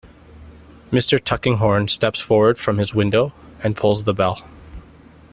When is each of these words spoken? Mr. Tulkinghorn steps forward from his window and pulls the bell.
Mr. 0.89 1.23
Tulkinghorn 1.23 1.87
steps 1.87 2.19
forward 2.19 2.57
from 2.57 2.79
his 2.79 2.91
window 2.95 3.33
and 3.63 3.77
pulls 3.77 4.03
the 4.03 4.15
bell. 4.15 4.43